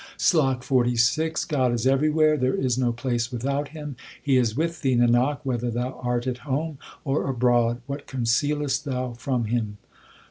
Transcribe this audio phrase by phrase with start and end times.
[0.17, 4.95] SLOK XLVI God is everywhere, there is no place without Him; He is with thee,
[4.95, 9.77] Nanak, whether thou art at home or abroad; what concealest thou from Him